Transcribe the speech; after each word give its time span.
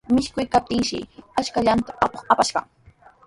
Michikuykaptinshi 0.15 0.97
ashkallanta 1.41 1.91
atuq 2.05 2.25
apaskirqan. 2.37 2.65